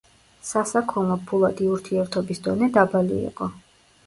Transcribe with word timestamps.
სასაქონლო-ფულადი 0.51 1.67
ურთიერთობის 1.75 2.43
დონე 2.49 2.71
დაბალი 2.79 3.21
იყო. 3.31 3.51